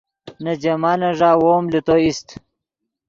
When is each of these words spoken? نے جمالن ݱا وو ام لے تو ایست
نے 0.43 0.53
جمالن 0.63 1.11
ݱا 1.19 1.31
وو 1.39 1.49
ام 1.57 1.65
لے 1.71 1.79
تو 1.85 1.93
ایست 2.03 2.27